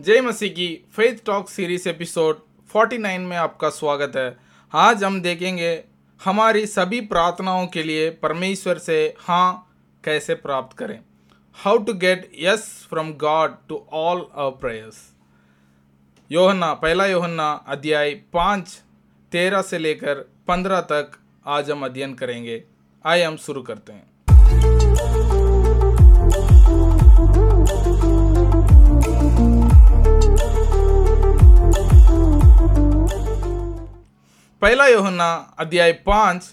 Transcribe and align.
जय 0.00 0.20
मसीह 0.20 0.50
की 0.50 0.84
faith 0.96 1.16
talk 1.26 1.48
series 1.48 1.88
episode 1.88 2.40
49 2.70 3.18
में 3.18 3.36
आपका 3.36 3.68
स्वागत 3.68 4.12
है। 4.16 4.36
आज 4.74 5.04
हम 5.04 5.20
देखेंगे 5.20 5.84
हमारी 6.24 6.66
सभी 6.66 7.00
प्रार्थनाओं 7.00 7.66
के 7.66 7.82
लिए 7.82 8.10
परमेश्वर 8.10 8.78
से 8.78 9.14
हाँ 9.20 9.76
कैसे 10.04 10.34
प्राप्त 10.34 10.76
करें। 10.76 11.00
How 11.54 11.78
to 11.78 11.92
get 11.92 12.30
yes 12.38 12.86
from 12.90 13.12
God 13.12 13.56
to 13.68 13.86
all 13.92 14.26
our 14.36 14.50
prayers 14.50 15.12
Yohanna, 16.32 16.74
पहला 16.74 17.06
योहन्ना 17.06 17.52
अध्याय 17.68 18.10
पाँच, 18.10 18.82
तेरह 19.32 19.62
से 19.62 19.78
लेकर 19.78 20.14
पंद्रह 20.48 20.80
तक 20.80 21.12
आज 21.46 21.70
हम 21.70 21.84
अध्ययन 21.84 22.14
करेंगे। 22.14 22.64
आइए 23.04 23.24
हम 23.24 23.36
शुरू 23.36 23.62
करते 23.62 23.92
हैं। 23.92 25.17
पहला 34.62 34.86
योहन्ना 34.86 35.54
अध्याय 35.58 35.92
पाँच, 36.06 36.44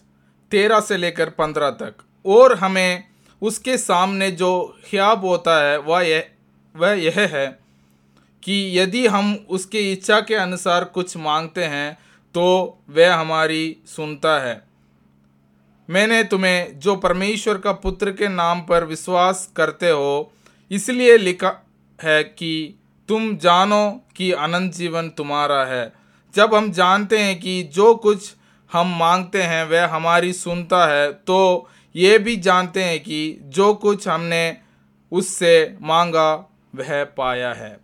तेरह 0.52 0.80
से 0.80 0.98
लेकर 0.98 1.30
पंद्रह 1.30 1.70
तक। 1.72 2.04
और 2.26 2.54
हमें 2.58 3.04
उसके 3.42 3.78
सामने 3.78 4.30
जो 4.32 4.52
ख्याब 4.90 5.26
होता 5.26 5.58
है, 5.64 5.78
वह 5.80 6.02
यह 6.02 6.28
वह 6.76 6.92
यह 6.94 7.20
है 7.32 7.48
कि 8.44 8.80
यदि 8.80 9.06
हम 9.08 9.34
उसकी 9.50 9.92
इच्छा 9.92 10.20
के 10.20 10.36
अनुसार 10.36 10.84
कुछ 10.86 11.16
मांगते 11.18 11.64
हैं 11.64 11.98
तो 12.36 12.46
वह 12.90 13.16
हमारी 13.16 13.78
सुनता 13.88 14.40
है। 14.40 14.62
मैंने 15.90 16.24
तुम्हें 16.24 16.80
जो 16.80 16.96
परमेश्वर 16.98 17.58
का 17.58 17.72
पुत्र 17.74 18.12
के 18.12 18.28
नाम 18.28 18.62
पर 18.62 18.84
विश्वास 18.84 19.50
करते 19.56 19.90
हो, 19.90 20.32
इसलिए 20.72 21.18
लिखा 21.18 21.56
है 22.00 22.24
कि 22.24 22.76
तुम 23.10 23.36
जानो 23.38 23.84
कि 24.16 24.32
अनंत 24.32 24.74
जीवन 24.74 25.10
तुम्हारा 25.10 25.64
है। 25.66 26.05
जब 26.36 26.54
हम 26.56 26.72
जानते 26.72 27.18
हैं 27.18 27.40
कि 27.40 27.62
जो 27.74 27.94
कुछ 27.96 28.34
हम 28.72 28.96
मांगते 28.98 29.42
हैं, 29.42 29.64
वह 29.66 29.86
हमारी 29.88 30.34
सुनता 30.34 30.86
है 30.88 31.12
तो 31.14 31.70
ये 31.96 32.18
भी 32.20 32.36
जानते 32.38 32.84
हैं 32.84 33.00
कि 33.00 33.38
जो 33.50 33.74
कुछ 33.74 34.08
हमने 34.08 34.58
उससे 35.12 35.78
मांगा, 35.82 36.34
वह 36.76 37.04
पाया 37.18 37.54
है। 37.54 37.78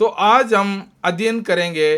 तो 0.00 0.06
आज 0.06 0.54
हम 0.54 0.90
अध्ययन 1.04 1.40
करेंगे, 1.40 1.92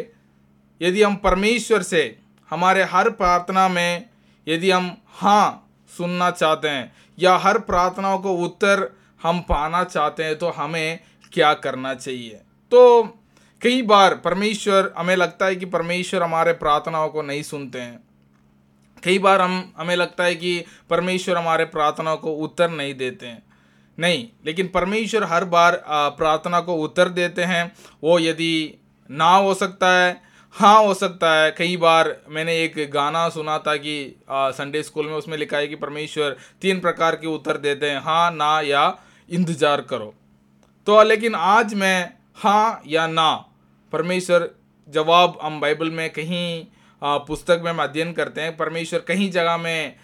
यदि 0.81 1.03
हम 1.03 1.15
परमेश्वर 1.17 1.83
से 1.83 2.19
हमारे 2.51 2.83
हर 2.85 3.11
प्रार्थना 3.11 3.69
में, 3.69 4.09
यदि 4.47 4.71
हम 4.71 4.97
हाँ 5.15 5.69
सुनना 5.91 6.31
चाहते 6.31 6.69
हैं, 6.69 6.93
या 7.19 7.37
हर 7.37 7.59
प्रार्थनाओं 7.61 8.19
को 8.19 8.35
उत्तर 8.37 8.89
हम 9.23 9.41
पाना 9.41 9.83
चाहते 9.85 10.25
हैं 10.25 10.37
तो 10.39 10.51
हमें 10.51 10.99
क्या 11.33 11.55
करना 11.55 11.95
चाहिए? 11.95 12.41
तो 12.73 13.19
कई 13.63 13.83
बार 13.83 14.15
परमेश्वर, 14.15 14.93
हमें 14.99 15.15
लगता 15.17 15.47
है 15.47 15.57
कि 15.57 15.67
परमेश्वर 15.67 16.23
हमारे 16.23 16.53
प्रार्थनाओं 16.55 17.09
को 17.09 17.23
नहीं 17.23 17.43
सुनते 17.43 17.81
हैं। 17.81 17.99
कई 19.03 19.19
बार 19.19 19.41
हम, 19.41 19.73
हमें 19.79 19.95
लगता 19.97 20.25
है 20.25 20.35
कि 20.35 20.65
परमेश्वर 20.91 21.37
हमारे 21.37 21.65
प्रार्थनाओं 21.67 22.17
को 22.17 22.33
उत्तर 22.37 22.71
नहीं 22.71 22.95
देते 22.95 23.27
हैं। 23.27 23.43
नहीं, 23.99 24.27
लेकिन 24.47 24.69
परमेश्वर 24.69 25.25
हर 25.25 25.45
बार 25.47 25.83
प्रार्थना 25.89 26.61
को 26.61 26.75
उत्तर 26.75 27.09
देते 27.09 27.45
हैं। 27.45 27.73
वो 28.03 28.19
यदि 28.19 28.79
ना 29.11 29.31
हो 29.31 29.55
सकता 29.55 29.91
है 29.91 30.21
हाँ 30.55 30.83
हो 30.85 30.95
सकता 30.95 31.33
है। 31.35 31.51
कई 31.51 31.77
बार 31.77 32.17
मैंने 32.29 32.55
एक 32.65 32.75
गाना 32.93 33.29
सुना 33.29 33.59
था 33.59 33.75
कि 33.77 34.23
संडे 34.31 34.83
स्कूल 34.83 35.07
में 35.07 35.15
उसमें 35.15 35.37
लिखा 35.39 35.57
है 35.57 35.69
कि 35.69 35.77
परमेश्वर 35.77 36.37
तीन 36.63 36.81
प्रकार 36.81 37.17
के 37.17 37.27
उत्तर 37.27 37.57
देते 37.59 37.91
हैं 37.91 38.01
हाँ 38.01 38.31
ना 38.31 38.61
या 38.61 38.87
इंतज़ार 39.29 39.81
करो। 39.81 40.15
तो 40.87 41.03
लेकिन 41.03 41.35
आज 41.35 41.75
मैं 41.75 42.13
हाँ 42.37 42.83
या 42.87 43.07
ना 43.07 43.45
परमेश्वर 43.93 44.51
जवाब 44.89 45.39
हम 45.43 45.61
बाइबल 45.61 45.91
में 45.91 46.09
कहीं 46.11 46.67
पुस्तक 47.03 47.61
में 47.65 47.71
हम 47.71 47.83
अध्ययन 47.83 48.13
करते 48.13 48.41
हैं। 48.41 48.57
परमेश्वर 48.57 49.01
कहीं 49.01 49.31
जगह 49.31 49.57
में 49.57 49.97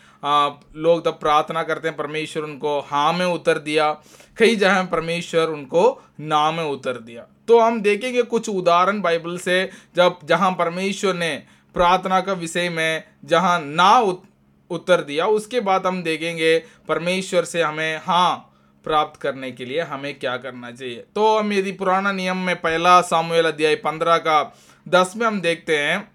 लोग 0.76 1.04
तब 1.04 1.18
प्रार्थना 1.20 1.62
करते 1.62 1.88
हैं 1.88 1.96
परमेश्वर 1.96 2.42
उनको 2.42 2.78
हाँ 2.80 3.12
में 3.12 3.24
उतर 3.26 3.58
दिया। 3.58 3.90
कई 4.38 4.56
जगह 4.56 4.82
परमेश्वर 4.84 5.48
उनको 5.48 6.02
ना 6.20 6.50
में 6.50 6.64
उतर 6.64 6.98
दिया। 6.98 7.26
तो 7.48 7.58
हम 7.60 7.80
देखेंगे 7.82 8.22
कुछ 8.22 8.48
उदाहरण 8.48 9.00
बाइबल 9.00 9.36
से 9.38 9.64
जब 9.96 10.18
जहाँ 10.24 10.50
परमेश्वर 10.52 11.14
ने 11.14 11.34
प्रार्थना 11.74 12.20
का 12.20 12.32
विषय 12.32 12.68
में 12.68 13.04
जहाँ 13.24 13.60
ना 13.60 13.98
उत, 13.98 14.22
उत्तर 14.70 15.00
दिया 15.00 15.26
उसके 15.26 15.60
बाद 15.60 15.86
हम 15.86 16.02
देखेंगे 16.02 16.58
परमेश्वर 16.88 17.44
से 17.44 17.62
हमें 17.62 18.00
हाँ 18.04 18.50
प्राप्त 18.84 19.20
करने 19.20 19.50
के 19.52 19.64
लिए 19.64 19.80
हमें 19.80 20.18
क्या 20.18 20.36
करना 20.36 20.70
चाहिए? 20.70 21.04
तो 21.14 21.38
हम 21.38 21.52
यदि 21.52 21.72
पुराना 21.72 22.12
नियम 22.12 22.36
में 22.36 22.56
पहला 22.56 23.00
सामुएल 23.00 23.44
अध्याय 23.44 23.74
पंद्रह 23.76 24.16
का 24.16 24.56
दस 24.88 25.12
में 25.16 25.26
हम 25.26 25.40
देखते 25.40 25.78
हैं 25.78 26.12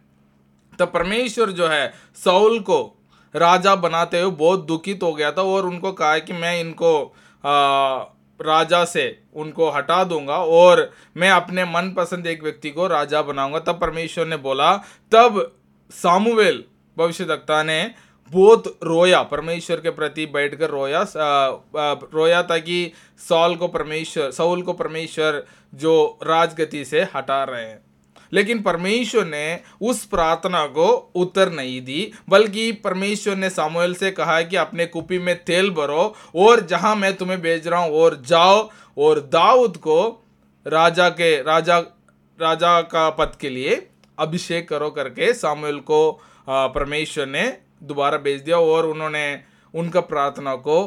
तो 0.80 0.86
परमेश्वर 0.86 1.50
जो 1.50 1.68
है 1.68 1.94
सऊल 2.26 2.60
को 2.60 2.96
राजा 3.36 3.76
बनाते 3.76 4.20
हुए 4.20 4.32
बहुत 4.32 4.66
दुखित 4.66 5.04
हो 5.04 5.14
गया 5.14 5.32
था 5.32 5.42
और 5.42 5.66
उनको 5.66 5.92
कहा 5.92 6.20
कि 6.20 6.34
मैं 6.34 6.62
इनको 6.62 7.16
आ, 7.46 8.04
राजा 8.42 8.86
से 8.86 9.24
उनको 9.34 9.70
हटा 9.70 10.04
दूँगा 10.04 10.38
और 10.38 10.92
मैं 11.18 11.30
अपने 11.30 11.66
मनपसंद 11.66 12.28
एक 12.28 12.44
व्यक्ति 12.44 12.70
को 12.70 12.88
राजा 12.88 13.22
बनाऊँगा। 13.22 13.60
तब 13.60 13.80
परमेश्वर 13.80 14.26
ने 14.26 14.38
बोला 14.38 14.78
तब 15.12 15.56
सामुवेल 15.92 16.64
भविष्य 16.98 17.42
ने 17.50 18.09
बहुत 18.32 18.80
रोया, 18.84 19.22
परमेश्वर 19.24 19.78
के 19.78 19.90
प्रति 19.90 20.26
बैठकर 20.26 20.70
रोया 20.70 21.06
रोया 22.14 22.42
था 22.44 22.58
कि 22.58 22.92
सौल 23.30 23.56
को 23.56 23.68
परमेश्वर 23.68 24.32
सऊल 24.32 24.62
को 24.62 24.74
परमेश्वर 24.74 25.44
जो 25.76 26.20
राजगति 26.24 26.84
से 26.86 27.02
हटा 27.16 27.44
रहे 27.44 27.66
हैं। 27.66 27.80
लेकिन 28.34 28.62
परमेश्वर 28.62 29.26
ने 29.26 29.60
उस 29.82 30.04
प्रार्थना 30.06 30.66
को 30.66 30.88
उत्तर 31.16 31.52
नहीं 31.52 31.82
दी, 31.82 32.12
बल्कि 32.30 32.72
परमेश्वर 32.72 33.36
ने 33.36 33.50
सामुएल 33.50 33.94
से 33.94 34.12
कहा 34.12 34.42
कि 34.42 34.56
अपने 34.56 34.86
कुपी 34.86 35.20
में 35.20 35.36
तेल 35.44 35.70
भरो 35.72 36.16
और 36.36 36.66
जहाँ 36.66 36.96
मैं 36.96 37.16
तुम्हें 37.16 37.42
भेज 37.42 37.68
रहा 37.68 37.80
हूँ 37.80 37.92
और 37.92 38.22
जाओ 38.26 38.70
और 38.98 39.20
दाऊद 39.20 39.78
को 39.78 40.26
राजा 40.68 41.10
के, 41.10 41.42
राजा 41.42 41.80
राजा 42.40 42.82
का 42.82 43.10
पद 43.10 43.32
के 43.42 43.50
लिए 43.50 43.88
अभिषेक 44.20 44.70
करो 44.70 44.90
करके 44.90 45.34
सामुएल 45.34 45.80
को 45.80 46.20
परमेश्वर 46.50 47.26
ने 47.26 47.69
दोबारा 47.82 48.18
भेज 48.18 48.42
दिया 48.42 48.58
और 48.58 48.86
उन्होंने 48.86 49.42
उनका 49.74 50.02
प्रार्थना 50.02 50.56
को 50.58 50.80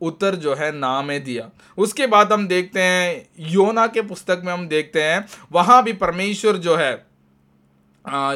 उत्तर 0.00 0.34
जो 0.34 0.54
है 0.54 0.70
ना 0.72 1.00
में 1.02 1.22
दिया। 1.24 1.48
उसके 1.78 2.06
बाद 2.06 2.32
हम 2.32 2.46
देखते 2.48 2.80
हैं, 2.80 3.28
योना 3.40 3.86
के 3.86 4.02
पुस्तक 4.02 4.42
में 4.44 4.52
हम 4.52 4.66
देखते 4.68 5.02
हैं, 5.02 5.26
वहाँ 5.52 5.82
भी 5.84 5.92
परमेश्वर 5.94 6.56
जो 6.56 6.76
है 6.76 6.92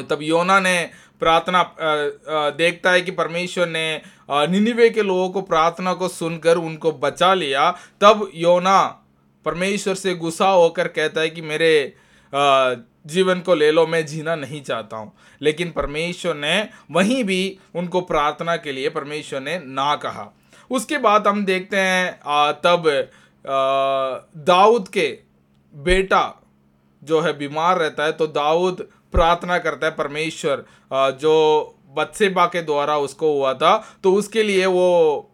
तब 0.09 0.19
योना 0.21 0.59
ने 0.59 0.89
प्रार्थना 1.21 1.63
देखता 2.57 2.91
है 2.91 3.01
कि 3.01 3.11
परमेश्वर 3.11 3.67
ने 3.67 4.01
निनिवे 4.29 4.89
के 4.89 5.03
लोगों 5.03 5.29
को 5.29 5.41
प्रार्थना 5.41 5.93
को 5.93 6.07
सुनकर 6.07 6.57
उनको 6.57 6.91
बचा 6.93 7.33
लिया। 7.33 7.69
तब 8.01 8.29
योना 8.35 8.81
परमेश्वर 9.45 9.95
से 9.95 10.15
गुस्सा 10.15 10.47
होकर 10.47 10.87
कहता 10.87 11.21
है 11.21 11.29
कि 11.29 11.41
मेरे 11.41 11.71
जीवन 12.33 13.39
को 13.39 13.55
ले 13.55 13.71
लो 13.71 13.85
मैं 13.87 14.05
जीना 14.05 14.35
नहीं 14.35 14.61
चाहता 14.61 14.97
हूँ। 14.97 15.11
लेकिन 15.41 15.71
परमेश्वर 15.71 16.35
ने 16.35 16.69
वहीं 16.91 17.23
भी 17.23 17.59
उनको 17.75 18.01
प्रार्थना 18.01 18.55
के 18.57 18.71
लिए 18.71 18.89
परमेश्वर 18.89 19.41
ने 19.41 19.57
ना 19.59 19.95
कहा। 19.95 20.31
उसके 20.71 20.97
बाद 20.97 21.27
हम 21.27 21.43
देखते 21.45 21.77
हैं 21.77 22.19
आ, 22.25 22.51
तब 22.51 22.83
दाऊद 24.37 24.87
के 24.87 25.07
बेटा 25.73 26.23
जो 27.01 27.19
है 27.21 27.37
बीमार 27.37 27.77
रहता 27.77 28.03
है 28.03 28.11
तो 28.11 28.27
दाऊद 28.27 28.87
प्रार्थना 29.11 29.57
करता 29.57 29.87
है 29.87 29.95
परमेश्वर 29.95 30.63
जो 31.19 31.35
बदसेबा 31.95 32.45
के 32.45 32.61
द्वारा 32.61 32.97
उसको 32.97 33.33
हुआ 33.33 33.53
था 33.53 33.75
तो 34.03 34.13
उसके 34.13 34.43
लिए 34.43 34.65
वो 34.65 35.29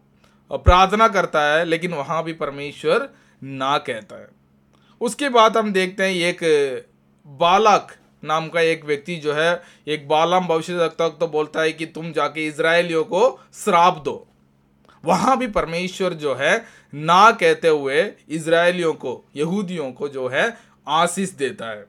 प्रार्थना 0.50 1.08
करता 1.08 1.42
है 1.42 1.64
लेकिन 1.64 1.94
वहाँ 1.94 2.22
भी 2.24 2.32
परमेश्वर 2.32 3.08
ना 3.42 3.76
कहता 3.78 4.16
है। 4.16 4.28
उसके 5.00 5.28
बाद 5.28 5.56
हम 5.56 5.72
देखते 5.72 6.04
हैं 6.04 6.14
एक 6.28 6.40
बालक 7.30 7.96
नाम 8.24 8.48
का 8.48 8.60
एक 8.60 8.84
व्यक्ति 8.84 9.16
जो 9.16 9.32
है, 9.32 9.62
एक 9.88 10.08
बालम 10.08 10.46
भविष्य 10.46 10.88
तक 10.88 11.16
तो 11.20 11.26
बोलता 11.26 11.60
है 11.60 11.72
कि 11.72 11.86
तुम 11.86 12.12
जाके 12.12 12.46
इसराइलियों 12.46 13.04
को 13.04 13.40
श्राप 13.54 14.02
दो। 14.04 14.26
वहाँ 15.04 15.38
भी 15.38 15.46
परमेश्वर 15.46 16.12
जो 16.12 16.34
है, 16.34 16.64
ना 16.94 17.30
कहते 17.30 17.68
हुए 17.68 18.12
इसराइलियों 18.28 18.92
को, 18.92 19.24
यहूदियों 19.36 19.92
को 19.92 20.08
जो 20.08 20.28
है, 20.28 20.56
आशीष 20.88 21.30
देता 21.30 21.70
है। 21.70 21.86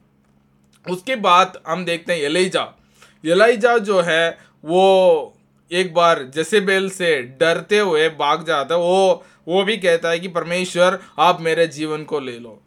उसके 0.90 1.16
बाद 1.16 1.62
हम 1.68 1.86
देखते 1.86 2.14
हैं 2.14 2.20
एलिजा। 2.20 2.78
एलिजा 3.26 3.78
जो 3.78 4.02
है, 4.02 4.38
वो 4.66 5.38
एक 5.72 5.94
बार 5.94 6.24
जसेबेल 6.24 6.90
से 6.90 7.22
डरते 7.22 7.80
हुए 7.80 8.10
भाग 8.10 8.46
जाता 8.46 8.76
है। 8.76 8.82
वो 8.82 9.26
वो 9.48 9.64
भी 9.64 9.78
कहता 9.78 10.10
है 10.10 10.20
कि 10.20 10.28
परमेश्वर, 10.28 11.00
आप 11.20 11.42
मेरे 11.42 11.68
जीवन 11.68 12.04
को 12.04 12.20
ले 12.20 12.40
लो। 12.40 12.62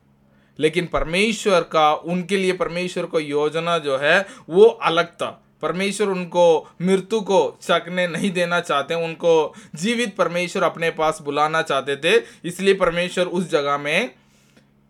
लेकिन 0.59 0.87
परमेश्वर 0.87 1.61
का, 1.61 1.95
उनके 1.95 2.37
लिए 2.37 2.53
परमेश्वर 2.53 3.07
को 3.07 3.21
योजना 3.21 3.79
जो 3.79 3.97
है, 3.97 4.27
वो 4.51 4.65
अलग 4.65 5.07
था। 5.07 5.41
परमेश्वर 5.63 6.07
उनको 6.07 6.71
मृत्यु 6.83 7.21
को 7.21 7.59
चकने 7.63 8.07
नहीं 8.07 8.31
देना 8.31 8.61
चाहते, 8.61 8.95
उनको 8.95 9.55
जीवित 9.75 10.17
परमेश्वर 10.17 10.63
अपने 10.63 10.91
पास 10.91 11.23
बुलाना 11.23 11.63
चाहते 11.63 11.97
थे। 11.97 12.25
इसलिए 12.45 12.75
परमेश्वर 12.75 13.27
उस 13.27 13.51
जगह 13.51 13.79
में 13.79 14.11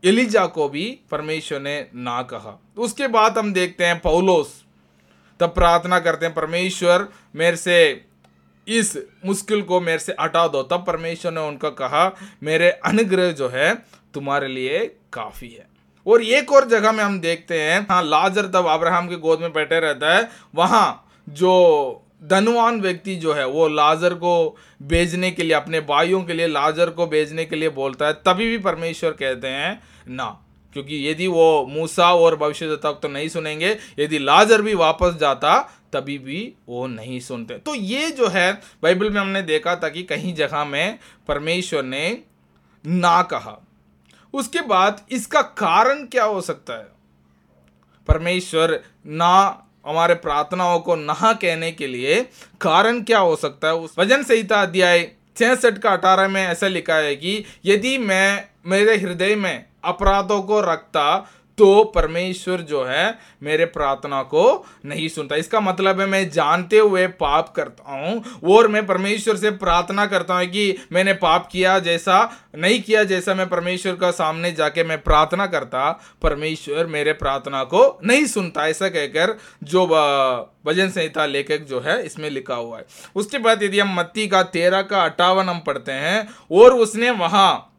एलिजा 0.04 0.46
को 0.46 0.68
भी 0.68 0.98
परमेश्वर 1.10 1.60
ने 1.60 1.86
ना 1.94 2.22
कहा। 2.22 2.62
उसके 2.78 3.08
बाद 3.08 3.38
हम 3.38 3.52
देखते 3.52 3.84
हैं 3.84 4.00
पौलोस। 4.00 4.64
तब 5.40 5.54
प्रार्थना 5.54 6.00
करते 6.00 6.26
हैं, 6.26 6.34
परमेश्वर, 6.34 7.08
मेरे 7.36 7.56
से 7.56 8.04
इस 8.68 8.96
मुश्किल 9.26 9.62
को 9.62 9.80
मेरे 9.80 9.98
से 9.98 10.14
हटा 10.20 10.46
दो। 10.48 10.62
तब 10.62 10.84
परमेश्वर 10.86 11.32
ने 11.32 11.40
उनका 11.40 11.70
कहा, 11.70 12.10
मेरे 12.42 12.70
अनुग्रह 12.70 13.30
जो 13.32 13.48
है 13.48 13.74
तुम्हारे 14.14 14.48
लिए 14.48 14.78
काफ़ी 15.12 15.48
है। 15.48 15.66
और 16.06 16.22
एक 16.22 16.52
और 16.52 16.68
जगह 16.68 16.92
में 16.92 17.02
हम 17.04 17.18
देखते 17.20 17.60
हैं 17.60 17.80
हाँ 17.90 18.02
लाजर 18.02 18.46
तब 18.46 18.66
अब्राहम 18.68 19.08
के 19.08 19.16
गोद 19.16 19.40
में 19.40 19.52
बैठे 19.52 19.80
रहता 19.80 20.14
है, 20.14 20.28
वहाँ 20.54 21.10
जो 21.28 22.00
धनवान 22.24 22.80
व्यक्ति 22.80 23.14
जो 23.16 23.32
है, 23.32 23.46
वो 23.46 23.68
लाजर 23.68 24.14
को 24.14 24.56
भेजने 24.82 25.30
के 25.30 25.42
लिए, 25.42 25.52
अपने 25.52 25.80
भाइयों 25.80 26.22
के 26.24 26.32
लिए 26.32 26.46
लाजर 26.46 26.90
को 26.90 27.06
भेजने 27.06 27.44
के 27.44 27.56
लिए 27.56 27.68
बोलता 27.70 28.06
है, 28.06 28.12
तभी 28.26 28.48
भी 28.50 28.58
परमेश्वर 28.58 29.10
कहते 29.10 29.48
हैं, 29.48 29.82
ना 30.08 30.40
क्योंकि 30.74 31.08
यदि 31.08 31.26
वो 31.26 31.66
मूसा 31.66 32.14
और 32.14 32.36
भविष्य 32.36 32.76
तक 32.76 32.98
तो 33.02 33.08
नहीं 33.08 33.28
सुनेंगे, 33.28 33.76
यदि 33.98 34.18
लाजर 34.18 34.62
भी 34.62 34.74
वापस 34.74 35.14
जाता, 35.14 35.58
तभी 35.92 36.18
भी 36.18 36.54
वो 36.68 36.86
नहीं 36.86 37.20
सुनते। 37.20 37.54
तो 37.54 37.74
ये 37.74 38.10
जो 38.10 38.28
है, 38.28 38.52
बाइबल 38.82 39.10
में 39.10 39.20
हमने 39.20 39.42
देखा 39.42 39.76
था 39.76 39.88
कि 39.88 40.02
कहीं 40.02 40.34
जगह 40.34 40.64
में 40.64 40.98
परमेश्वर 41.28 41.82
ने 41.82 42.22
ना 42.86 43.22
कहा। 43.22 43.66
उसके 44.34 44.60
बाद 44.60 45.00
इसका 45.10 45.42
कारण 45.42 46.04
क्या 46.06 46.24
हो 46.24 46.40
सकता 46.40 46.74
है? 46.74 46.86
परमेश्वर 48.08 48.80
ना, 49.06 49.60
हमारे 49.86 50.14
प्रार्थनाओं 50.14 50.80
को 50.80 50.96
ना 50.96 51.32
कहने 51.32 51.72
के 51.72 51.86
लिए 51.86 52.22
कारण 52.60 53.02
क्या 53.02 53.18
हो 53.18 53.36
सकता 53.36 53.68
है? 53.68 53.74
उस 53.74 53.94
वज़न 53.98 54.22
संहिता 54.22 54.62
अध्याय 54.62 55.10
छसठ 55.36 55.78
का 55.78 55.90
अठारह 55.90 56.28
में 56.28 56.46
ऐसा 56.46 56.68
लिखा 56.68 56.94
है 56.94 57.16
कि 57.16 57.44
यदि 57.64 57.98
मैं, 57.98 58.48
मेरे 58.66 58.96
हृदय 58.96 59.34
में 59.34 59.64
अपराधों 59.84 60.42
को 60.42 60.60
रखता 60.62 61.06
तो 61.58 61.84
परमेश्वर 61.84 62.60
जो 62.60 62.82
है 62.84 63.18
मेरे 63.42 63.64
प्रार्थना 63.66 64.22
को 64.22 64.44
नहीं 64.84 65.08
सुनता। 65.08 65.36
इसका 65.36 65.58
मतलब 65.60 66.00
है, 66.00 66.06
मैं 66.06 66.30
जानते 66.30 66.78
हुए 66.78 67.06
पाप 67.08 67.52
करता 67.56 67.92
हूँ 67.92 68.40
और 68.46 68.68
मैं 68.68 68.84
परमेश्वर 68.86 69.36
से 69.36 69.50
प्रार्थना 69.52 70.06
करता 70.06 70.34
हूँ 70.34 70.46
कि 70.46 70.76
मैंने 70.92 71.12
पाप 71.14 71.46
किया 71.52 71.78
जैसा, 71.78 72.30
नहीं 72.56 72.80
किया 72.82 73.04
जैसा 73.04 73.34
मैं 73.34 73.48
परमेश्वर 73.48 73.94
का 73.94 74.10
सामने 74.10 74.50
जाके 74.52 74.84
मैं 74.84 75.00
प्रार्थना 75.02 75.46
करता, 75.46 75.90
परमेश्वर 76.22 76.86
मेरे 76.86 77.12
प्रार्थना 77.14 77.62
को 77.64 77.86
नहीं 78.04 78.24
सुनता। 78.26 78.66
ऐसा 78.68 78.88
कहकर 78.88 79.36
जो 79.64 79.86
भजन 80.66 80.88
संहिता 80.88 81.26
लेखक 81.26 81.66
जो 81.68 81.80
है, 81.80 82.02
इसमें 82.02 82.28
लिखा 82.30 82.54
हुआ 82.54 82.78
है। 82.78 82.84
उसके 83.16 83.38
बाद 83.38 83.62
यदि 83.62 83.80
हम 83.80 83.94
मत्ती 83.98 84.26
का 84.28 84.42
तेरह 84.50 84.82
का 84.82 85.04
अट्ठावन 85.04 85.48
हम 85.48 85.60
पढ़ते 85.60 85.92
हैं, 85.92 86.28
और 86.52 86.74
उसने 86.74 87.10
वहाँ 87.12 87.70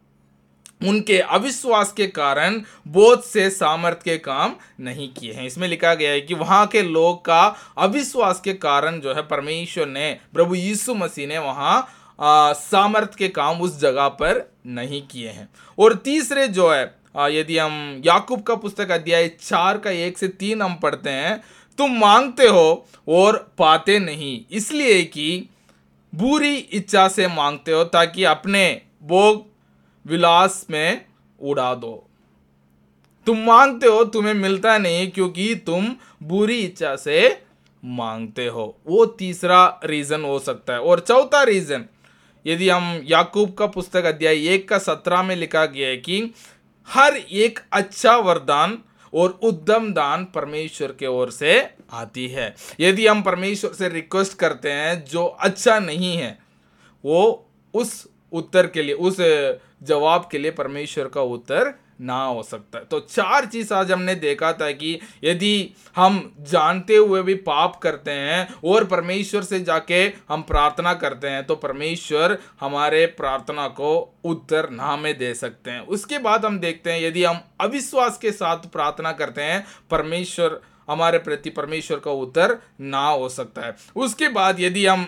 उनके 0.82 1.20
अविश्वास 1.20 1.92
के 1.92 2.08
कारण 2.08 2.62
बोध 2.88 3.22
से 3.24 3.50
सामर्थ 3.50 4.02
के 4.04 4.18
काम 4.18 4.56
नहीं 4.80 5.08
किए 5.14 5.34
हैं। 5.34 5.46
इसमें 5.46 5.68
लिखा 5.68 5.94
गया 5.94 6.12
है 6.12 6.22
कि 6.22 6.34
वहाँ 6.34 6.66
के 6.68 6.82
लोग 6.84 7.24
का 7.26 7.44
अविश्वास 7.78 8.42
के 8.42 8.54
कारण 8.56 9.00
जो 9.00 9.14
है 9.14 9.22
परमेश्वर 9.24 9.88
ने, 9.88 10.12
प्रभु 10.34 10.56
यीशु 10.56 10.96
मसीह 10.96 11.28
ने 11.28 11.38
वहाँ 11.38 12.54
सामर्थ्य 12.56 13.16
के 13.18 13.28
काम 13.30 13.62
उस 13.62 13.80
जगह 13.80 14.08
पर 14.12 14.44
नहीं 14.68 15.02
किए 15.08 15.30
हैं। 15.30 15.50
और 15.78 15.96
तीसरे 15.96 16.48
जो 16.50 16.70
है 16.70 16.84
यदि 17.32 17.58
हम 17.58 18.02
याकूब 18.06 18.42
का 18.42 18.56
पुस्तक 18.58 18.92
अध्याय 18.92 19.28
चार 19.42 19.78
का 19.78 19.92
एक 19.92 20.18
से 20.18 20.28
तीन 20.30 20.62
हम 20.62 20.76
पढ़ते 20.76 21.10
हैं, 21.10 21.42
तुम 21.80 21.98
मांगते 22.00 22.48
हो 22.48 22.88
और 23.10 23.38
पाते 23.58 23.98
नहीं, 24.00 24.40
इसलिए 24.52 25.04
कि 25.04 25.50
बुरी 26.14 26.56
इच्छा 26.56 27.08
से 27.08 27.28
मांगते 27.28 27.72
हो 27.72 27.84
ताकि 27.86 28.24
अपने 28.26 28.82
भोग 29.04 29.46
विलास 30.08 30.66
में 30.70 31.06
उड़ा 31.42 31.76
दो। 31.76 32.10
तुम 33.26 33.38
मांगते 33.38 33.88
हो, 33.88 34.04
तुम्हें 34.04 34.34
मिलता 34.34 34.78
नहीं 34.78 35.12
क्योंकि 35.12 35.56
तुम 35.56 35.96
बुरी 36.24 36.60
इच्छा 36.60 36.96
से 36.96 37.44
मांगते 37.86 38.48
हो। 38.48 38.78
वो 38.88 39.06
तीसरा 39.06 39.80
रीजन 39.86 40.24
हो 40.24 40.40
सकता 40.40 40.74
है। 40.74 40.80
और 40.80 41.00
चौथा 41.00 41.44
रीजन 41.44 41.86
यदि 42.48 42.70
हम 42.70 43.02
याकूब 43.04 43.54
का 43.54 43.68
पुस्तक 43.68 44.06
अध्याय 44.06 44.48
एक 44.48 44.70
का 44.70 44.78
सत्रह 44.78 45.24
में 45.24 45.36
लिखा 45.36 45.66
गया 45.66 45.88
है 45.88 45.98
कि 45.98 46.34
हर 46.88 47.18
एक 47.18 47.60
अच्छा 47.72 48.18
वरदान 48.18 48.80
और 49.14 49.40
उद्यम 49.44 49.94
दान 49.94 50.26
परमेश्वर 50.26 50.92
के 50.92 51.08
ओर 51.08 51.32
से 51.32 51.70
आती 51.92 52.28
है। 52.28 52.56
यदि 52.80 53.08
हम 53.08 53.22
परमेश्वर 53.22 53.74
से 53.74 53.90
रिक्वेस्ट 53.90 54.38
करते 54.38 54.72
हैं, 54.72 55.06
जो 55.06 55.26
अच्छा 55.26 55.80
नहीं 55.80 56.18
है, 56.18 56.40
वो 57.06 57.50
उस 57.74 58.08
उत्तर 58.32 58.68
के 58.68 58.82
लिए, 58.82 58.94
उस 58.94 59.18
जवाब 59.84 60.28
के 60.32 60.38
लिए 60.38 60.52
परमेश्वर 60.52 61.08
का 61.08 61.22
उत्तर 61.22 61.74
ना 62.02 62.24
हो 62.24 62.42
सकता 62.44 62.80
है। 62.80 62.86
तो 62.86 63.00
चार 63.00 63.46
चीज़ 63.46 63.74
आज 63.74 63.92
हमने 63.92 64.16
देखा 64.16 64.52
था 64.54 64.72
कि 64.72 65.00
यदि 65.24 65.74
हम 65.96 66.20
जानते 66.42 66.96
हुए 66.96 67.22
भी 67.24 67.34
पाप 67.44 67.76
करते 67.76 68.12
हैं 68.12 68.48
और 68.66 68.86
परमेश्वर 68.86 69.44
से 69.44 69.60
जाके 69.60 70.02
हम 70.30 70.42
प्रार्थना 70.42 70.94
करते 70.94 71.28
हैं 71.28 71.46
तो 71.46 71.56
परमेश्वर 71.56 72.38
हमारे 72.60 73.06
प्रार्थना 73.06 73.68
को 73.68 73.94
उत्तर 74.24 74.70
ना 74.70 74.96
में 74.96 75.18
दे 75.18 75.34
सकते 75.34 75.72
हैं। 75.72 75.80
उसके 75.80 76.20
बाद 76.20 76.46
हम 76.46 76.60
देखते 76.60 76.92
हैं, 76.92 77.02
यदि 77.02 77.24
हम 77.24 77.40
अविश्वास 77.62 78.18
के 78.18 78.32
साथ 78.32 78.70
प्रार्थना 78.72 79.12
करते 79.12 79.42
हैं, 79.42 79.66
परमेश्वर, 79.90 80.60
हमारे 80.90 81.18
प्रति 81.18 81.50
परमेश्वर 81.50 82.00
का 82.00 82.12
उत्तर 82.12 82.58
ना 82.82 83.08
हो 83.08 83.30
सकता 83.30 83.62
है। 83.62 83.76
उसके 83.96 84.30
बाद 84.30 84.60
यदि 84.60 84.86
हम 84.86 85.08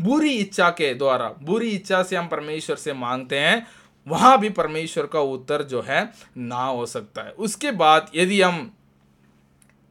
बुरी 0.00 0.30
इच्छा 0.30 0.70
के 0.70 0.94
द्वारा, 0.94 1.28
बुरी 1.42 1.70
इच्छा 1.70 2.02
से 2.02 2.16
हम 2.16 2.28
परमेश्वर 2.28 2.76
से 2.76 2.92
मांगते 2.92 3.38
हैं, 3.38 3.66
वहाँ 4.06 4.38
भी 4.38 4.50
परमेश्वर 4.50 5.06
का 5.06 5.20
उत्तर 5.20 5.62
जो 5.62 5.82
है 5.82 6.12
ना 6.36 6.64
हो 6.64 6.86
सकता 6.86 7.22
है। 7.22 7.30
उसके 7.30 7.70
बाद 7.70 8.10
यदि 8.14 8.42
हम 8.42 8.70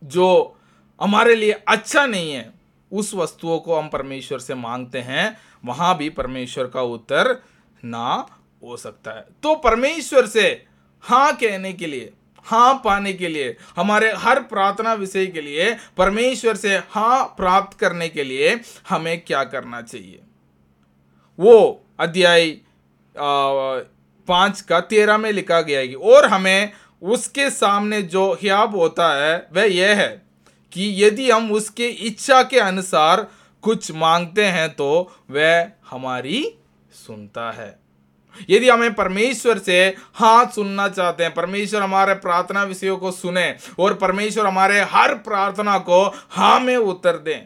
जो 0.03 0.57
हमारे 1.01 1.35
लिए 1.35 1.51
अच्छा 1.51 2.05
नहीं 2.05 2.31
है, 2.33 2.53
उस 2.91 3.13
वस्तुओं 3.13 3.59
को 3.59 3.75
हम 3.75 3.89
परमेश्वर 3.89 4.39
से 4.39 4.55
मांगते 4.55 4.99
हैं, 4.99 5.37
वहाँ 5.65 5.97
भी 5.97 6.09
परमेश्वर 6.09 6.67
का 6.67 6.81
उत्तर 6.81 7.43
ना 7.85 8.25
हो 8.63 8.77
सकता 8.77 9.11
है। 9.11 9.25
तो 9.43 9.55
परमेश्वर 9.55 10.25
से 10.25 10.65
हाँ 11.03 11.35
कहने 11.35 11.73
के 11.73 11.87
लिए 11.87 12.13
हाँ 12.47 12.73
पाने 12.85 13.13
के 13.13 13.27
लिए, 13.27 13.55
हमारे 13.75 14.11
हर 14.13 14.39
प्रार्थना 14.41 14.93
विषय 14.93 15.25
के 15.25 15.41
लिए, 15.41 15.75
परमेश्वर 15.97 16.55
से 16.55 16.77
हाँ 16.89 17.23
प्राप्त 17.37 17.77
करने 17.79 18.09
के 18.09 18.23
लिए 18.23 18.59
हमें 18.89 19.19
क्या 19.21 19.43
करना 19.45 19.81
चाहिए? 19.81 20.19
वो 21.39 21.83
अध्याय 21.99 22.49
पाँच 23.15 24.61
का 24.61 24.79
तेरह 24.81 25.17
में 25.17 25.31
लिखा 25.31 25.61
गया 25.61 25.79
है 25.79 25.93
और 25.95 26.25
हमें 26.25 26.71
उसके 27.01 27.49
सामने 27.49 28.01
जो 28.01 28.31
हियाब 28.33 28.75
होता 28.75 29.13
है, 29.15 29.47
वह 29.53 29.63
यह 29.65 29.95
है 29.95 30.07
कि 30.71 30.93
यदि 31.03 31.29
हम 31.31 31.51
उसके 31.51 31.87
इच्छा 31.87 32.41
के 32.43 32.59
अनुसार 32.59 33.27
कुछ 33.63 33.91
मांगते 33.91 34.45
हैं 34.45 34.69
तो 34.69 34.89
वह 35.31 35.69
हमारी 35.89 36.43
सुनता 36.97 37.51
है। 37.51 37.69
यदि 38.49 38.69
हमें 38.69 38.93
परमेश्वर 38.93 39.57
से 39.57 39.95
हाथ 40.13 40.45
सुनना 40.45 40.87
चाहते 40.89 41.23
हैं, 41.23 41.33
परमेश्वर 41.33 41.81
हमारे 41.81 42.13
प्रार्थना 42.13 42.63
विषयों 42.63 42.97
को 42.97 43.11
सुने 43.11 43.55
और 43.79 43.93
परमेश्वर 43.93 44.45
हमारे 44.45 44.81
हर 44.81 45.15
प्रार्थना 45.15 45.77
को 45.77 46.13
हाँ 46.29 46.59
में 46.59 46.77
उत्तर 46.77 47.17
दें। 47.17 47.41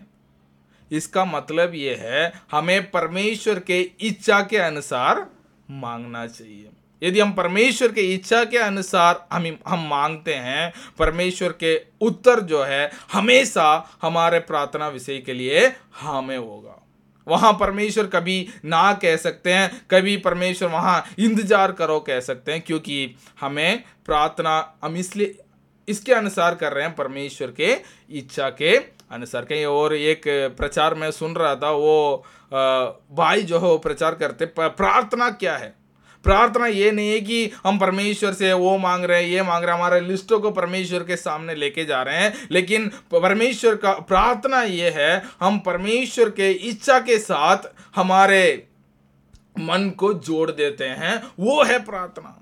इसका 0.91 1.25
मतलब 1.25 1.71
यह 1.75 1.98
है, 2.00 2.31
हमें 2.51 2.91
परमेश्वर 2.91 3.60
के 3.60 3.81
इच्छा 4.01 4.41
के 4.41 4.57
अनुसार 4.57 5.27
मांगना 5.71 6.27
चाहिए। 6.27 6.69
यदि 7.03 7.19
हम 7.19 7.31
परमेश्वर 7.31 7.91
के 7.91 8.01
इच्छा 8.13 8.43
के 8.43 8.57
अनुसार 8.57 9.27
हम 9.31 9.57
हम 9.67 9.88
मांगते 9.88 10.33
हैं, 10.33 10.74
परमेश्वर 11.00 11.50
के 11.50 11.81
उत्तर 12.01 12.39
जो 12.39 12.63
है, 12.63 12.91
हमेशा 13.13 13.89
हमारे 14.01 14.39
प्रार्थना 14.39 14.88
विषय 14.88 15.17
के 15.17 15.33
लिए 15.33 15.75
हाँ 15.93 16.21
में 16.21 16.38
होगा। 16.38 16.80
वहाँ 17.31 17.53
परमेश्वर 17.59 18.07
कभी 18.07 18.47
ना 18.65 18.93
कह 18.93 19.15
सकते 19.17 19.53
हैं, 19.53 19.69
कभी 19.91 20.15
परमेश्वर 20.19 20.69
वहाँ 20.69 21.03
इंतज़ार 21.19 21.71
करो 21.73 22.00
कह 22.01 22.19
सकते 22.21 22.51
हैं, 22.51 22.61
क्योंकि 22.61 23.15
हमें 23.41 23.83
प्रार्थना 24.05 24.77
हम 24.83 24.97
इसलिए, 24.97 25.35
इसके 25.88 26.13
अनुसार 26.13 26.55
कर 26.55 26.73
रहे 26.73 26.85
हैं 26.85 26.95
परमेश्वर 26.95 27.51
के 27.51 27.75
इच्छा 28.11 28.50
के 28.51 28.75
अनुसार। 29.11 29.45
कहीं 29.45 29.65
और 29.65 29.93
एक 29.95 30.21
प्रचार 30.57 30.93
में 30.95 31.09
सुन 31.11 31.35
रहा 31.35 31.55
था, 31.55 31.71
वो 31.71 32.25
भाई 33.13 33.41
जो 33.43 33.59
है 33.59 33.63
वो 33.63 33.77
प्रचार 33.79 34.15
करते 34.15 34.45
प्रार्थना 34.55 35.29
क्या 35.31 35.55
है? 35.57 35.73
प्रार्थना 36.23 36.67
ये 36.67 36.91
नहीं 36.91 37.11
है 37.11 37.21
कि 37.21 37.51
हम 37.63 37.79
परमेश्वर 37.79 38.33
से 38.33 38.53
वो 38.53 38.77
मांग 38.77 39.05
रहे 39.05 39.23
हैं, 39.23 39.29
ये 39.29 39.43
मांग 39.43 39.63
रहे 39.63 39.73
हैं, 39.73 39.79
हमारे 39.79 39.99
लिस्टों 39.99 40.39
को 40.39 40.51
परमेश्वर 40.51 41.03
के 41.03 41.15
सामने 41.15 41.55
लेके 41.55 41.85
जा 41.85 42.01
रहे 42.01 42.17
हैं। 42.17 42.47
लेकिन 42.51 42.87
परमेश्वर 42.87 43.75
का 43.75 43.93
प्रार्थना 43.93 44.63
ये 44.63 44.89
है, 44.89 45.23
हम 45.39 45.59
परमेश्वर 45.59 46.29
के 46.29 46.51
इच्छा 46.51 46.99
के 46.99 47.19
साथ 47.19 47.57
हमारे 47.95 48.67
मन 49.59 49.89
को 49.89 50.13
जोड़ 50.13 50.51
देते 50.51 50.83
हैं। 50.83 51.23
वो 51.39 51.63
है 51.63 51.83
प्रार्थना। 51.83 52.37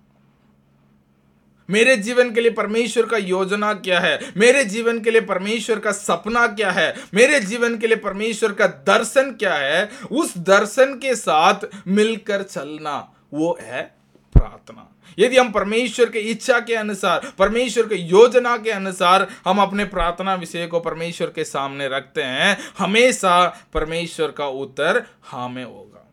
मेरे 1.70 1.96
जीवन 1.98 2.32
के 2.32 2.42
लिए 2.42 2.52
परमेश्वर 2.52 3.06
का 3.06 3.18
योजना 3.18 3.74
क्या 3.74 4.00
है? 4.00 4.20
मेरे 4.38 4.66
जीवन 4.66 5.00
के 5.00 5.12
लिए 5.12 5.22
परमेश्वर 5.22 5.80
का 5.80 5.92
सपना 5.92 6.48
क्या 6.48 6.72
है? 6.72 6.96
मेरे 7.14 7.40
जीवन 7.40 7.78
के 7.78 7.88
लिए 7.88 7.98
परमेश्वर 7.98 8.52
का 8.52 8.68
दर्शन 8.68 9.32
क्या 9.32 9.54
है? 9.54 9.90
उस 10.12 10.38
दर्शन 10.38 10.94
के 10.94 11.16
साथ 11.16 11.56
मिलकर 11.88 12.44
चलना। 12.44 13.14
वो 13.34 13.58
है 13.62 13.82
प्रार्थना। 14.36 14.86
यदि 15.18 15.38
हम 15.38 15.52
परमेश्वर 15.52 16.10
के 16.10 16.20
इच्छा 16.22 16.60
के 16.60 16.76
अनुसार, 16.76 17.32
परमेश्वर 17.40 17.88
के 17.88 17.96
योजना 17.96 18.56
के 18.58 18.72
अनुसार 18.72 19.28
हम 19.46 19.62
अपने 19.62 19.86
प्रार्थना 19.86 20.36
विषय 20.36 20.68
को 20.68 20.80
परमेश्वर 20.80 21.28
के 21.28 21.44
सामने 21.44 21.88
रखते 21.88 22.24
हैं, 22.24 22.58
हमेशा 22.78 23.46
परमेश्वर 23.74 24.32
का 24.32 24.48
उत्तर 24.48 25.04
हाँ 25.24 25.50
में 25.50 25.64
होगा। 25.64 26.06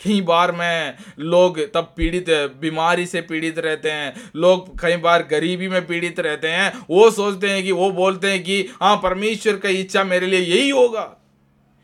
कई 0.00 0.20
बार 0.20 0.52
में 0.52 0.96
लोग 1.18 1.58
तब 1.74 1.92
पीड़ित, 1.96 2.30
बीमारी 2.60 3.06
से 3.06 3.20
पीड़ित 3.20 3.58
रहते 3.58 3.90
हैं, 3.90 4.30
लोग 4.36 4.78
कई 4.80 4.96
बार 4.96 5.22
गरीबी 5.22 5.68
में 5.68 5.86
पीड़ित 5.86 6.20
रहते 6.20 6.48
हैं, 6.48 6.72
वो 6.90 7.10
सोचते 7.10 7.50
हैं 7.50 7.62
कि, 7.64 7.72
वो 7.72 7.90
बोलते 7.90 8.30
हैं 8.30 8.42
कि 8.44 8.60
हाँ 8.80 8.96
परमेश्वर 8.96 9.56
का 9.56 9.68
इच्छा 9.70 10.04
मेरे 10.04 10.26
लिए 10.26 10.40
यही 10.40 10.70
होगा, 10.70 11.10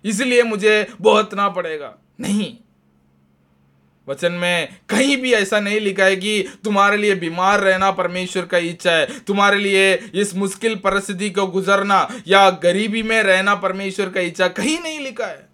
इसलिए 0.04 0.42
मुझे 0.42 0.86
भुगतना 1.00 1.48
पड़ेगा। 1.48 1.94
नहीं 2.20 2.56
वचन 4.08 4.32
में 4.32 4.68
कहीं 4.88 5.16
भी 5.16 5.32
ऐसा 5.32 5.60
नहीं 5.60 5.80
लिखा 5.80 6.04
है 6.04 6.16
कि 6.16 6.42
तुम्हारे 6.64 6.96
लिए 6.96 7.14
बीमार 7.14 7.60
रहना 7.60 7.90
परमेश्वर 7.90 8.44
का 8.44 8.58
इच्छा 8.58 8.92
है। 8.92 9.18
तुम्हारे 9.20 9.58
लिए 9.58 9.92
इस 10.14 10.34
मुश्किल 10.34 10.74
परिस्थिति 10.74 11.30
को 11.30 11.46
गुजरना 11.46 12.08
या 12.28 12.48
गरीबी 12.50 13.02
में 13.02 13.22
रहना 13.22 13.54
परमेश्वर 13.54 14.08
का 14.08 14.20
इच्छा 14.20 14.48
कहीं 14.48 14.78
नहीं 14.80 14.98
लिखा 15.00 15.26
है। 15.26 15.48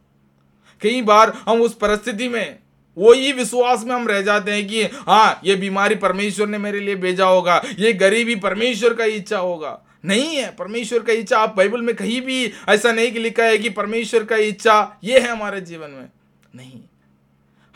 कई 0.82 1.02
बार 1.02 1.32
हम 1.46 1.60
उस 1.60 1.74
परिस्थिति 1.74 2.28
में, 2.28 2.58
वो 2.96 3.12
ही 3.12 3.32
विश्वास 3.32 3.84
में 3.84 3.94
हम 3.94 4.08
रह 4.08 4.20
जाते 4.22 4.52
हैं 4.52 4.66
कि 4.68 4.82
हाँ 4.82 5.40
ये 5.44 5.54
बीमारी 5.56 5.94
परमेश्वर 5.94 6.46
ने 6.46 6.58
मेरे 6.58 6.80
लिए 6.80 6.94
भेजा 6.96 7.26
होगा, 7.26 7.62
ये 7.78 7.92
गरीबी 7.92 8.34
परमेश्वर 8.36 8.94
का 8.94 9.04
इच्छा 9.04 9.38
होगा। 9.38 9.78
नहीं 10.04 10.36
है, 10.36 10.50
परमेश्वर 10.50 11.02
का 11.02 11.12
इच्छा, 11.12 11.38
आप 11.38 11.56
बाइबल 11.56 11.80
में 11.80 11.94
कहीं 11.96 12.20
भी 12.20 12.52
ऐसा 12.68 12.92
नहीं 12.92 13.12
लिखा 13.12 13.44
है 13.44 13.58
कि 13.58 13.70
परमेश्वर 13.70 14.24
का 14.24 14.36
इच्छा 14.36 15.00
ये 15.04 15.18
है 15.18 15.28
हमारे 15.28 15.60
जीवन 15.60 15.90
में। 15.90 16.08
नहीं। 16.54 16.80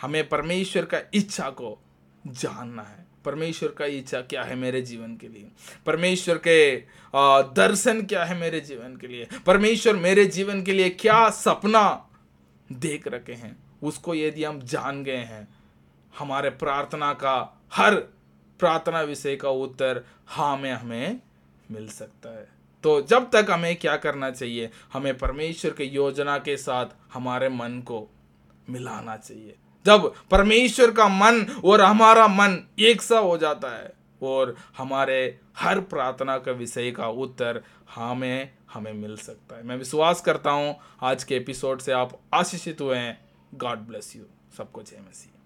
हमें 0.00 0.28
परमेश्वर 0.28 0.85
का 0.85 0.99
इच्छा 1.14 1.49
को 1.50 1.78
जानना 2.26 2.83
है। 2.83 3.07
परमेश्वर 3.25 3.69
का 3.69 3.87
इच्छा 3.87 4.21
क्या 4.21 4.42
है 4.42 4.54
मेरे 4.57 4.80
जीवन 4.83 5.16
के 5.16 5.28
लिए? 5.28 5.50
परमेश्वर 5.87 6.38
के 6.38 6.76
दर्शन 7.54 8.02
क्या 8.02 8.25
है 8.25 8.37
मेरे 8.38 8.61
जीवन 8.61 8.97
के 8.97 9.07
लिए? 9.07 9.28
परमेश्वर 9.47 9.97
मेरे 9.97 10.25
जीवन 10.26 10.62
के 10.62 10.73
लिए 10.73 10.90
क्या 10.90 11.28
सपना 11.30 11.85
देख 12.73 13.09
रखे 13.09 13.33
हैं? 13.33 13.57
उसको 13.83 14.14
यदि 14.14 14.45
हम 14.45 14.61
जान 14.61 15.02
गए 15.04 15.16
हैं, 15.16 15.49
हमारे 16.19 16.50
प्रार्थना 16.50 17.12
का, 17.14 17.61
हर 17.73 17.95
प्रार्थना 18.61 19.00
विषय 19.02 19.37
का 19.37 19.49
उत्तर 19.49 20.04
हाँ 20.26 20.57
में 20.57 20.73
हमें 20.73 21.21
मिल 21.71 21.88
सकता 21.88 22.37
है। 22.38 22.49
तो 22.85 23.00
जब 23.02 23.30
तक 23.30 23.47
हमें 23.50 23.76
क्या 23.76 23.97
करना 23.97 24.30
चाहिए, 24.30 24.71
हमें 24.92 25.16
परमेश्वर 25.19 25.73
के 25.73 25.85
योजना 25.85 26.38
के 26.38 26.57
साथ 26.57 26.87
हमारे 27.12 27.49
मन 27.49 27.80
को 27.80 28.07
मिलाना 28.71 29.16
चाहिए। 29.16 29.57
जब 29.87 30.13
परमेश्वर 30.31 30.91
का 30.91 31.09
मन 31.09 31.47
और 31.65 31.81
हमारा 31.81 32.27
मन 32.29 32.59
एक 32.79 33.03
सा 33.03 33.19
हो 33.19 33.39
जाता 33.39 33.71
है 33.79 33.93
और 34.23 34.55
हमारे 34.79 35.41
हर 35.59 35.81
प्रार्थना 35.81 36.39
का 36.39 36.53
विषय 36.53 36.91
का 36.91 37.09
उत्तर 37.09 37.63
हमें 37.95 38.53
हमें 38.73 38.93
मिल 38.93 39.17
सकता 39.17 39.57
है। 39.57 39.63
मैं 39.63 39.77
विश्वास 39.77 40.21
करता 40.21 40.51
हूँ, 40.51 40.77
आज 41.03 41.25
के 41.25 41.37
एपिसोड 41.37 41.81
से 41.81 41.93
आप 41.93 42.19
आशीषित 42.35 42.81
हुए 42.81 42.97
हैं। 42.97 43.19
गॉड 43.55 43.79
ब्लेस 43.79 44.17
यू 44.17 44.25
सबको 44.57 44.83
जय 44.83 45.05
मसीह। 45.09 45.40